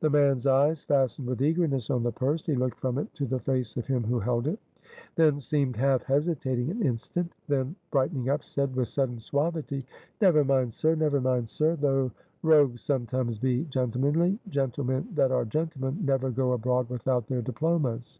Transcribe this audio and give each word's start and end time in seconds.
The 0.00 0.10
man's 0.10 0.46
eyes 0.46 0.82
fastened 0.84 1.26
with 1.26 1.40
eagerness 1.40 1.88
on 1.88 2.02
the 2.02 2.12
purse; 2.12 2.44
he 2.44 2.54
looked 2.54 2.78
from 2.80 2.98
it 2.98 3.10
to 3.14 3.24
the 3.24 3.38
face 3.38 3.78
of 3.78 3.86
him 3.86 4.04
who 4.04 4.20
held 4.20 4.46
it; 4.46 4.58
then 5.14 5.40
seemed 5.40 5.76
half 5.76 6.02
hesitating 6.02 6.70
an 6.70 6.82
instant; 6.82 7.32
then 7.48 7.74
brightening 7.90 8.28
up, 8.28 8.44
said, 8.44 8.76
with 8.76 8.88
sudden 8.88 9.18
suavity 9.20 9.86
"Never 10.20 10.44
mind, 10.44 10.74
sir, 10.74 10.94
never 10.94 11.18
mind, 11.18 11.48
sir; 11.48 11.76
though 11.76 12.10
rogues 12.42 12.82
sometimes 12.82 13.38
be 13.38 13.64
gentlemanly; 13.70 14.38
gentlemen 14.50 15.08
that 15.14 15.32
are 15.32 15.46
gentlemen 15.46 15.98
never 16.04 16.28
go 16.30 16.52
abroad 16.52 16.90
without 16.90 17.28
their 17.28 17.40
diplomas. 17.40 18.18